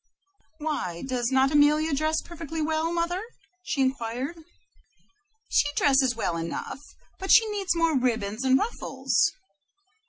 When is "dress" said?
1.93-2.23